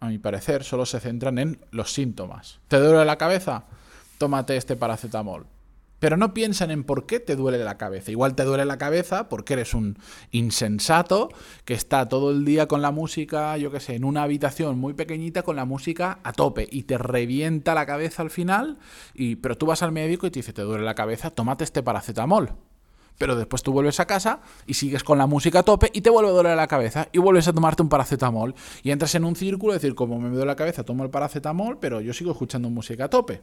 a 0.01 0.09
mi 0.09 0.19
parecer, 0.19 0.63
solo 0.63 0.85
se 0.85 1.01
centran 1.01 1.39
en 1.39 1.59
los 1.71 1.93
síntomas. 1.93 2.61
¿Te 2.69 2.79
duele 2.79 3.05
la 3.05 3.17
cabeza? 3.17 3.65
Tómate 4.19 4.57
este 4.57 4.77
paracetamol 4.77 5.47
pero 5.99 6.17
no 6.17 6.35
piensan 6.35 6.71
en 6.71 6.85
por 6.85 7.07
qué 7.07 7.21
te 7.21 7.37
duele 7.37 7.59
la 7.59 7.79
cabeza. 7.79 8.11
Igual 8.11 8.35
te 8.35 8.45
duele 8.45 8.65
la 8.65 8.79
cabeza 8.79 9.29
porque 9.29 9.55
eres 9.55 9.75
un 9.75 9.99
insensato 10.31 11.31
que 11.65 11.75
está 11.75 12.09
todo 12.09 12.31
el 12.31 12.45
día 12.45 12.69
con 12.69 12.83
la 12.83 12.91
música, 12.91 13.57
yo 13.57 13.71
qué 13.71 13.81
sé, 13.81 13.95
en 13.95 14.05
una 14.05 14.23
habitación 14.23 14.79
muy 14.79 14.95
pequeñita 14.95 15.43
con 15.43 15.57
la 15.57 15.65
música 15.65 16.19
a 16.23 16.33
tope 16.33 16.69
y 16.71 16.85
te 16.85 16.99
revienta 16.99 17.75
la 17.75 17.87
cabeza 17.87 18.23
al 18.23 18.31
final, 18.31 18.79
y, 19.15 19.37
pero 19.37 19.57
tú 19.57 19.67
vas 19.67 19.83
al 19.83 19.93
médico 19.93 20.27
y 20.27 20.31
te 20.31 20.41
dice, 20.41 20.53
te 20.53 20.63
duele 20.63 20.85
la 20.85 20.95
cabeza, 20.95 21.31
tómate 21.31 21.65
este 21.65 21.83
paracetamol. 21.83 22.53
Pero 23.19 23.35
después 23.35 23.63
tú 23.63 23.73
vuelves 23.73 23.99
a 23.99 24.07
casa 24.07 24.43
y 24.67 24.75
sigues 24.75 25.03
con 25.03 25.17
la 25.17 25.27
música 25.27 25.61
a 25.61 25.63
tope 25.63 25.91
y 25.95 26.03
te 26.03 26.11
vuelve 26.11 26.29
a 26.29 26.35
doler 26.35 26.55
la 26.55 26.67
cabeza 26.67 27.09
y 27.13 27.19
vuelves 27.19 27.49
a 27.49 27.53
tomarte 27.55 27.83
un 27.83 27.89
paracetamol. 27.89 28.55
Y 28.83 28.91
entras 28.91 29.15
en 29.15 29.25
un 29.25 29.35
círculo, 29.37 29.73
es 29.73 29.81
decir, 29.81 29.95
como 29.95 30.21
me 30.21 30.29
duele 30.29 30.45
la 30.45 30.57
cabeza, 30.57 30.85
tomo 30.85 31.03
el 31.03 31.09
paracetamol, 31.09 31.79
pero 31.79 32.03
yo 32.03 32.13
sigo 32.13 32.33
escuchando 32.33 32.69
música 32.69 33.07
a 33.07 33.09
tope. 33.09 33.41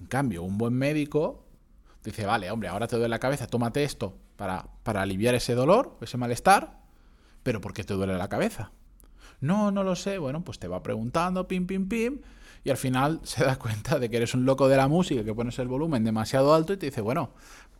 En 0.00 0.06
cambio, 0.06 0.42
un 0.42 0.56
buen 0.56 0.72
médico 0.72 1.49
Dice, 2.04 2.24
vale, 2.24 2.50
hombre, 2.50 2.68
ahora 2.68 2.86
te 2.86 2.96
duele 2.96 3.10
la 3.10 3.18
cabeza, 3.18 3.46
tómate 3.46 3.84
esto 3.84 4.16
para, 4.36 4.66
para 4.82 5.02
aliviar 5.02 5.34
ese 5.34 5.54
dolor, 5.54 5.98
ese 6.00 6.16
malestar, 6.16 6.78
pero 7.42 7.60
¿por 7.60 7.72
qué 7.72 7.84
te 7.84 7.94
duele 7.94 8.16
la 8.16 8.28
cabeza? 8.28 8.72
No, 9.40 9.70
no 9.70 9.82
lo 9.82 9.96
sé. 9.96 10.18
Bueno, 10.18 10.42
pues 10.42 10.58
te 10.58 10.68
va 10.68 10.82
preguntando, 10.82 11.48
pim, 11.48 11.66
pim, 11.66 11.88
pim, 11.88 12.20
y 12.64 12.70
al 12.70 12.76
final 12.76 13.20
se 13.24 13.44
da 13.44 13.56
cuenta 13.56 13.98
de 13.98 14.10
que 14.10 14.16
eres 14.16 14.34
un 14.34 14.44
loco 14.44 14.68
de 14.68 14.76
la 14.76 14.88
música, 14.88 15.24
que 15.24 15.34
pones 15.34 15.58
el 15.58 15.68
volumen 15.68 16.04
demasiado 16.04 16.54
alto 16.54 16.72
y 16.72 16.76
te 16.76 16.86
dice, 16.86 17.00
bueno, 17.00 17.30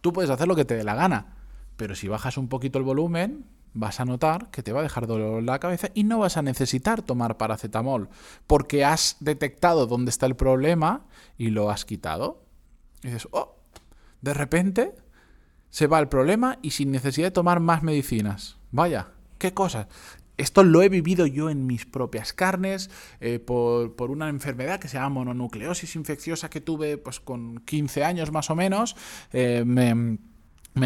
tú 0.01 0.13
puedes 0.13 0.31
hacer 0.31 0.49
lo 0.49 0.57
que 0.57 0.65
te 0.65 0.77
dé 0.77 0.85
la 0.85 0.95
gana, 0.95 1.37
pero 1.77 1.95
si 1.95 2.09
bajas 2.09 2.37
un 2.37 2.49
poquito 2.49 2.79
el 2.79 2.85
volumen, 2.85 3.47
vas 3.73 4.01
a 4.01 4.05
notar 4.05 4.51
que 4.51 4.63
te 4.63 4.73
va 4.73 4.81
a 4.81 4.83
dejar 4.83 5.07
dolor 5.07 5.39
en 5.39 5.47
la 5.47 5.61
cabeza 5.61 5.89
y 5.95 6.05
no 6.05 6.19
vas 6.19 6.37
a 6.37 6.43
necesitar 6.43 7.03
tomar 7.03 7.37
paracetamol, 7.37 8.09
porque 8.47 8.85
has 8.85 9.17
detectado 9.21 9.87
dónde 9.87 10.11
está 10.11 10.27
el 10.27 10.37
problema 10.37 11.07
y 11.39 11.51
lo 11.51 11.71
has 11.71 11.85
quitado. 11.85 12.43
Y 13.03 13.09
dices, 13.09 13.29
oh, 13.31 13.60
de 14.23 14.35
repente 14.35 14.95
se 15.71 15.87
va 15.87 16.01
el 16.01 16.09
problema 16.09 16.59
y 16.63 16.71
sin 16.71 16.91
necesidad 16.91 17.29
de 17.29 17.33
tomar 17.33 17.61
más 17.61 17.83
medicinas. 17.83 18.59
Vaya, 18.73 19.13
qué 19.39 19.55
cosa. 19.55 19.89
Esto 20.37 20.65
lo 20.65 20.83
he 20.83 20.89
vivido 20.89 21.27
yo 21.27 21.51
en 21.51 21.67
mis 21.67 21.85
propias 21.85 22.33
carnes 22.33 22.91
eh, 23.21 23.39
por, 23.39 24.11
una 24.11 24.29
enfermedad 24.29 24.81
que 24.81 24.89
se 24.89 24.97
llama 24.97 25.11
mononucleosis 25.11 25.97
infecciosa 25.97 26.49
que 26.49 26.63
tuve 26.63 26.97
pues, 26.97 27.21
con 27.21 27.59
15 27.59 28.05
años 28.05 28.33
más 28.33 28.49
o 28.51 28.57
menos. 28.57 28.97
Eh, 29.33 29.65
me, 29.67 30.19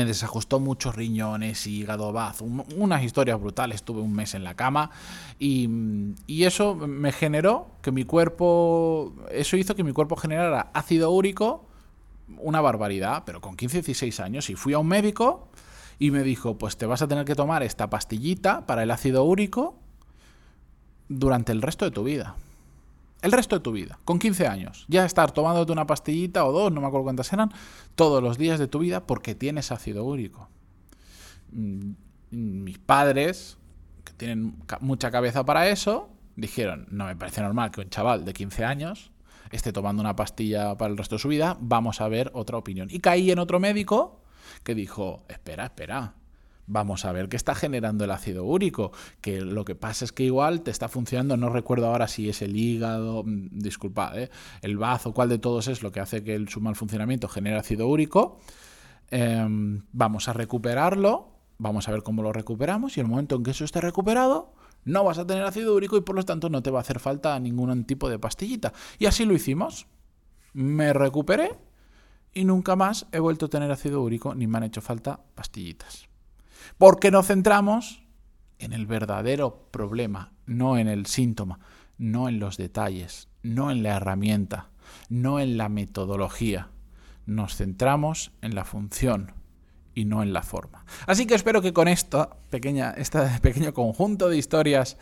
desajustó 0.04 0.58
muchos 0.58 0.96
riñones, 0.96 1.68
hígado, 1.68 2.12
bazo, 2.12 2.44
unas 2.44 3.04
historias 3.04 3.40
brutales. 3.40 3.76
Estuve 3.76 4.00
un 4.00 4.12
mes 4.12 4.34
en 4.34 4.42
la 4.42 4.54
cama 4.54 4.90
y, 5.38 5.68
y, 6.26 6.44
eso 6.44 6.74
me 6.74 7.12
generó 7.12 7.76
que 7.80 7.92
mi 7.92 8.04
cuerpo, 8.04 9.14
eso 9.30 9.56
hizo 9.56 9.76
que 9.76 9.84
mi 9.84 9.92
cuerpo 9.92 10.16
generara 10.16 10.72
ácido 10.74 11.10
úrico 11.10 11.68
una 12.38 12.60
barbaridad, 12.60 13.22
pero 13.26 13.40
con 13.40 13.56
15, 13.56 13.78
16 13.78 14.20
años. 14.20 14.50
Y 14.50 14.54
fui 14.54 14.72
a 14.72 14.78
un 14.78 14.88
médico 14.88 15.48
y 15.98 16.10
me 16.10 16.22
dijo, 16.22 16.58
pues 16.58 16.76
te 16.76 16.86
vas 16.86 17.02
a 17.02 17.08
tener 17.08 17.24
que 17.24 17.34
tomar 17.34 17.62
esta 17.62 17.90
pastillita 17.90 18.66
para 18.66 18.82
el 18.82 18.90
ácido 18.90 19.24
úrico 19.24 19.78
durante 21.08 21.52
el 21.52 21.62
resto 21.62 21.84
de 21.84 21.90
tu 21.90 22.04
vida. 22.04 22.36
El 23.22 23.32
resto 23.32 23.56
de 23.56 23.60
tu 23.60 23.72
vida, 23.72 23.98
con 24.04 24.18
15 24.18 24.46
años. 24.46 24.84
Ya 24.88 25.06
estar 25.06 25.30
tomándote 25.32 25.72
una 25.72 25.86
pastillita 25.86 26.44
o 26.44 26.52
dos, 26.52 26.70
no 26.72 26.80
me 26.82 26.86
acuerdo 26.86 27.04
cuántas 27.04 27.32
eran, 27.32 27.50
todos 27.94 28.22
los 28.22 28.36
días 28.36 28.58
de 28.58 28.68
tu 28.68 28.80
vida 28.80 29.06
porque 29.06 29.34
tienes 29.34 29.72
ácido 29.72 30.04
úrico. 30.04 30.50
Mm, 31.52 31.92
mis 32.30 32.78
padres, 32.78 33.56
que 34.04 34.12
tienen 34.12 34.56
mucha 34.80 35.10
cabeza 35.10 35.44
para 35.44 35.68
eso, 35.68 36.10
dijeron, 36.36 36.86
no 36.90 37.06
me 37.06 37.16
parece 37.16 37.40
normal 37.40 37.70
que 37.70 37.80
un 37.80 37.88
chaval 37.88 38.24
de 38.24 38.34
15 38.34 38.64
años 38.64 39.10
esté 39.54 39.72
tomando 39.72 40.00
una 40.00 40.16
pastilla 40.16 40.76
para 40.76 40.90
el 40.90 40.98
resto 40.98 41.16
de 41.16 41.20
su 41.20 41.28
vida, 41.28 41.56
vamos 41.60 42.00
a 42.00 42.08
ver 42.08 42.30
otra 42.34 42.56
opinión. 42.56 42.88
Y 42.90 43.00
caí 43.00 43.30
en 43.30 43.38
otro 43.38 43.60
médico 43.60 44.20
que 44.62 44.74
dijo, 44.74 45.24
espera, 45.28 45.64
espera, 45.64 46.14
vamos 46.66 47.04
a 47.04 47.12
ver 47.12 47.28
qué 47.28 47.36
está 47.36 47.54
generando 47.54 48.04
el 48.04 48.10
ácido 48.10 48.44
úrico, 48.44 48.92
que 49.20 49.40
lo 49.40 49.64
que 49.64 49.74
pasa 49.74 50.04
es 50.04 50.12
que 50.12 50.24
igual 50.24 50.62
te 50.62 50.70
está 50.70 50.88
funcionando, 50.88 51.36
no 51.36 51.50
recuerdo 51.50 51.86
ahora 51.86 52.08
si 52.08 52.28
es 52.28 52.42
el 52.42 52.56
hígado, 52.56 53.22
mm, 53.24 53.58
disculpa, 53.58 54.12
¿eh? 54.14 54.30
el 54.62 54.76
bazo, 54.76 55.12
cuál 55.12 55.28
de 55.28 55.38
todos 55.38 55.68
es 55.68 55.82
lo 55.82 55.92
que 55.92 56.00
hace 56.00 56.24
que 56.24 56.34
el, 56.34 56.48
su 56.48 56.60
mal 56.60 56.76
funcionamiento 56.76 57.28
genere 57.28 57.56
ácido 57.56 57.88
úrico. 57.88 58.38
Em, 59.10 59.82
vamos 59.92 60.28
a 60.28 60.32
recuperarlo, 60.32 61.28
vamos 61.58 61.88
a 61.88 61.92
ver 61.92 62.02
cómo 62.02 62.22
lo 62.22 62.32
recuperamos 62.32 62.96
y 62.96 63.00
el 63.00 63.06
momento 63.06 63.36
en 63.36 63.42
que 63.42 63.50
eso 63.52 63.64
esté 63.64 63.80
recuperado, 63.80 64.54
no 64.84 65.04
vas 65.04 65.18
a 65.18 65.26
tener 65.26 65.44
ácido 65.44 65.74
úrico 65.74 65.96
y 65.96 66.02
por 66.02 66.16
lo 66.16 66.22
tanto 66.24 66.48
no 66.48 66.62
te 66.62 66.70
va 66.70 66.78
a 66.78 66.82
hacer 66.82 67.00
falta 67.00 67.38
ningún 67.38 67.84
tipo 67.84 68.08
de 68.08 68.18
pastillita. 68.18 68.72
Y 68.98 69.06
así 69.06 69.24
lo 69.24 69.34
hicimos. 69.34 69.86
Me 70.52 70.92
recuperé 70.92 71.50
y 72.32 72.44
nunca 72.44 72.76
más 72.76 73.06
he 73.12 73.18
vuelto 73.18 73.46
a 73.46 73.50
tener 73.50 73.70
ácido 73.70 74.02
úrico 74.02 74.34
ni 74.34 74.46
me 74.46 74.58
han 74.58 74.64
hecho 74.64 74.80
falta 74.80 75.20
pastillitas. 75.34 76.08
Porque 76.78 77.10
nos 77.10 77.26
centramos 77.26 78.02
en 78.58 78.72
el 78.72 78.86
verdadero 78.86 79.68
problema, 79.70 80.32
no 80.46 80.78
en 80.78 80.88
el 80.88 81.06
síntoma, 81.06 81.60
no 81.98 82.28
en 82.28 82.38
los 82.38 82.56
detalles, 82.56 83.28
no 83.42 83.70
en 83.70 83.82
la 83.82 83.96
herramienta, 83.96 84.70
no 85.08 85.40
en 85.40 85.56
la 85.56 85.68
metodología. 85.68 86.70
Nos 87.26 87.56
centramos 87.56 88.32
en 88.42 88.54
la 88.54 88.64
función, 88.64 89.32
y 89.94 90.04
no 90.04 90.22
en 90.22 90.32
la 90.32 90.42
forma. 90.42 90.84
Así 91.06 91.26
que 91.26 91.34
espero 91.34 91.62
que 91.62 91.72
con 91.72 91.88
pequeña, 92.50 92.90
este 92.96 93.18
pequeño 93.42 93.72
conjunto 93.72 94.28
de 94.28 94.36
historias 94.36 94.96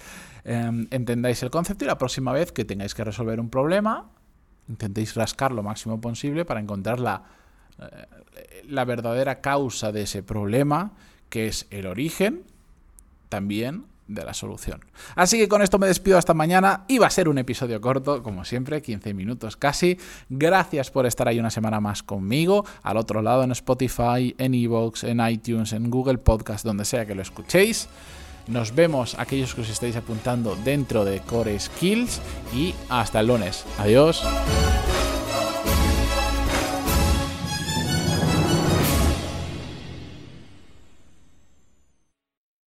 em, 0.44 0.87
entendáis 0.90 1.42
el 1.42 1.50
concepto 1.50 1.84
y 1.84 1.88
la 1.88 1.99
próxima 1.99 2.32
vez 2.32 2.52
que 2.52 2.64
tengáis 2.64 2.94
que 2.94 3.04
resolver 3.04 3.40
un 3.40 3.49
problema, 3.49 4.11
intentéis 4.68 5.14
rascar 5.14 5.52
lo 5.52 5.62
máximo 5.62 6.00
posible 6.00 6.44
para 6.44 6.61
encontrar 6.61 7.00
la, 7.00 7.25
eh, 7.78 8.62
la 8.68 8.84
verdadera 8.84 9.40
causa 9.40 9.92
de 9.92 10.02
ese 10.02 10.22
problema, 10.22 10.92
que 11.28 11.49
es 11.49 11.66
el 11.70 11.87
origen 11.87 12.44
también 13.28 13.87
de 14.14 14.25
la 14.25 14.35
solución. 14.35 14.85
Así 15.14 15.38
que 15.38 15.49
con 15.49 15.62
esto 15.62 15.78
me 15.78 15.87
despido 15.87 16.19
hasta 16.19 16.35
mañana. 16.35 16.85
Iba 16.88 17.07
a 17.07 17.11
ser 17.11 17.28
un 17.28 17.38
episodio 17.38 17.81
corto, 17.81 18.23
como 18.23 18.45
siempre, 18.45 18.83
15 18.83 19.14
minutos 19.14 19.57
casi. 19.57 19.99
Gracias 20.28 20.90
por 20.90 21.07
estar 21.07 21.28
ahí 21.28 21.38
una 21.38 21.50
semana 21.50 21.81
más 21.81 22.02
conmigo, 22.02 22.64
al 22.83 22.97
otro 22.97 23.23
lado 23.23 23.45
en 23.45 23.52
Spotify, 23.52 24.35
en 24.38 24.54
Evox, 24.54 25.04
en 25.04 25.21
iTunes, 25.26 25.73
en 25.73 25.90
Google 25.90 26.19
Podcast, 26.19 26.64
donde 26.64 26.85
sea 26.85 27.07
que 27.07 27.14
lo 27.14 27.23
escuchéis. 27.23 27.88
Nos 28.49 28.75
vemos 28.75 29.16
aquellos 29.19 29.54
que 29.54 29.61
os 29.61 29.71
estáis 29.71 29.97
apuntando 29.97 30.57
dentro 30.64 31.04
de 31.04 31.21
Core 31.21 31.59
Skills 31.59 32.21
y 32.54 32.75
hasta 32.88 33.21
el 33.21 33.28
lunes. 33.28 33.64
Adiós. 33.78 34.23